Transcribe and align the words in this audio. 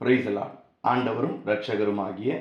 பிரைசலாட் 0.00 0.58
ஆண்டவரும் 0.88 1.40
இரட்சகருமாகிய 1.46 2.40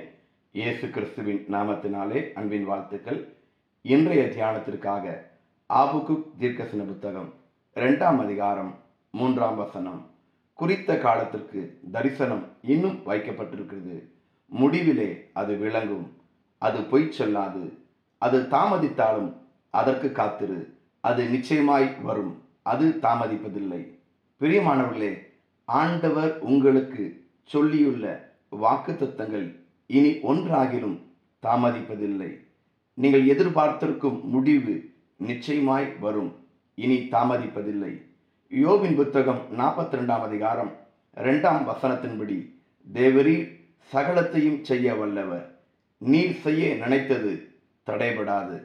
இயேசு 0.52 0.90
கிறிஸ்துவின் 0.90 1.46
நாமத்தினாலே 1.52 2.34
அன்பின் 2.34 2.66
வாழ்த்துக்கள். 2.66 3.36
இன்றைய 3.82 4.24
தியானத்திற்காக 4.24 5.18
ஆபுக்கு 5.66 6.32
தீர்க்கசன 6.40 6.78
புத்தகம் 6.78 7.34
இரண்டாம் 7.74 8.20
அதிகாரம் 8.20 8.80
மூன்றாம் 9.12 9.56
வசனம். 9.56 10.10
குறித்த 10.54 10.98
காலத்திற்கு 10.98 11.80
தரிசனம் 11.92 12.44
இன்னும் 12.62 13.00
வைக்கப்பட்டிருக்கிறது. 13.06 14.04
முடிவிலே 14.62 15.30
அது 15.34 15.56
விளங்கும். 15.56 16.18
அது 16.58 16.82
பொய் 16.82 17.12
சொல்லாது. 17.18 17.78
அது 18.18 18.42
தாமதித்தாலும் 18.42 19.34
அதற்கு 19.70 20.12
காத்திரு. 20.12 20.78
அது 21.00 21.30
நிச்சயமாய் 21.30 21.96
வரும். 22.04 22.42
அது 22.62 22.98
தாமதிப்பதில்லை. 23.02 23.98
பிரியமானவர்களே 24.40 25.18
ஆண்டவர் 25.66 26.40
உங்களுக்கு 26.40 27.26
சொல்லியுள்ள 27.54 28.18
வாக்கு 28.50 28.92
தத்தங்கள் 28.92 29.56
இனி 29.88 30.12
ஒன்றாகிலும் 30.12 30.98
தாமதிப்பதில்லை. 31.44 32.32
நீங்கள் 32.94 33.26
எதிர்பார்த்திருக்கும் 33.26 34.24
முடிவு 34.24 34.90
நிச்சயமாய் 35.16 35.88
வரும். 36.00 36.36
இனி 36.76 37.08
தாமதிப்பதில்லை. 37.12 38.02
யோபின் 38.50 38.96
புத்தகம் 38.96 39.42
நாற்பத்தி 39.58 39.96
ரெண்டாம் 40.00 40.26
அதிகாரம் 40.30 40.72
இரண்டாம் 41.16 41.68
வசனத்தின்படி 41.68 42.54
தேவரீர் 42.94 43.46
சகலத்தையும் 43.94 44.62
செய்ய 44.62 44.96
வல்லவர். 44.96 45.60
நீர் 45.98 46.42
செய்ய 46.42 46.76
நினைத்தது 46.76 47.48
தடைபடாது. 47.86 48.64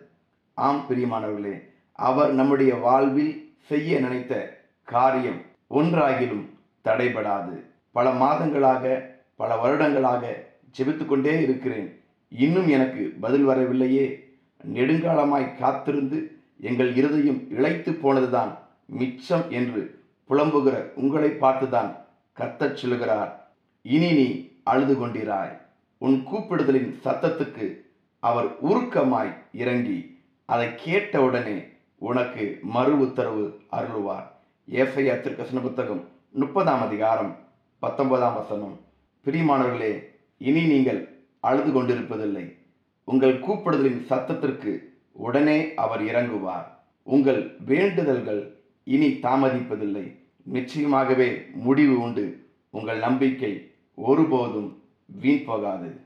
ஆம் 0.55 0.85
பிரியமானவர்களே 0.89 1.57
அவர் 1.93 2.33
நம்முடைய 2.33 2.75
வாழ்வில் 2.75 3.55
செய்ய 3.59 4.01
நினைத்த 4.01 4.65
காரியம் 4.85 5.41
ஒன்றாகிலும் 5.71 6.47
தடைபடாது. 6.85 7.71
பல 7.93 8.13
மாதங்களாக 8.13 9.07
பல 9.37 9.57
வருடங்களாக 9.57 10.45
ஜெபித்து 10.79 11.07
கொண்டே 11.07 11.43
இருக்கிறேன். 11.43 12.01
இன்னும் 12.29 12.69
எனக்கு 12.69 13.15
பதில் 13.21 13.49
வரவில்லையே. 13.49 14.37
நெடுங்காலமாய் 14.75 15.59
காத்திருந்து 15.59 16.37
எங்கள் 16.61 16.95
இருதயம் 16.95 17.41
இழைத்து 17.51 17.91
போனதுதான் 17.93 18.59
மிச்சம் 18.87 19.51
என்று 19.51 20.01
புலம்புகிற 20.29 20.91
உங்களை 20.95 21.31
பார்த்துதான் 21.31 21.97
கர்த்தச் 22.39 22.77
சொல்லுகிறார். 22.77 23.51
இனி 23.83 24.13
நீ 24.13 24.53
அழுது 24.63 24.95
கொண்டிராய். 24.95 25.59
உன் 25.99 26.27
கூப்பிடுதலின் 26.33 26.95
சத்தத்துக்கு 27.05 27.77
அவர் 28.19 28.65
உருக்கமாய் 28.65 29.35
இறங்கி 29.53 30.19
அதை 30.45 30.75
கேட்டவுடனே 30.75 31.63
உனக்கு 31.99 32.59
மறு 32.63 33.01
உத்தரவு 33.01 33.61
அருளுவார். 33.73 34.27
ஏசையா 34.71 35.15
திருக்கசன 35.15 35.63
புத்தகம் 35.63 36.09
முப்பதாம் 36.31 36.83
அதிகாரம் 36.83 37.37
பத்தொன்பதாம் 37.83 38.35
வசனம். 38.35 38.79
பிரியமானவர்களே 39.25 40.05
இனி 40.39 40.67
நீங்கள் 40.67 41.19
அழுது 41.41 41.71
கொண்டிருப்பதில்லை. 41.71 42.57
உங்கள் 43.05 43.41
கூப்பிடுதலின் 43.41 44.05
சத்தத்திற்கு 44.11 44.79
உடனே 45.13 45.75
அவர் 45.75 46.03
இறங்குவார். 46.03 46.65
உங்கள் 47.03 47.57
வேண்டுதல்கள் 47.67 48.53
இனி 48.85 49.07
தாமதிப்பதில்லை. 49.07 50.19
நிச்சயமாகவே 50.53 51.53
முடிவு 51.53 52.01
உண்டு. 52.01 52.47
உங்கள் 52.71 52.99
நம்பிக்கை 52.99 53.71
ஒருபோதும் 53.95 54.83
வீண் 55.05 55.45
போகாது. 55.45 56.01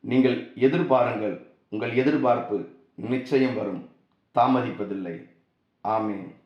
நீங்கள் 0.00 0.52
எதிர்பாருங்கள். 0.54 1.46
உங்கள் 1.68 1.96
எதிர்பார்ப்பு 1.96 2.68
நிச்சயம் 2.94 3.54
வரும். 3.54 3.88
தாமதிப்பதில்லை. 4.34 5.28
ஆமேன். 5.84 6.41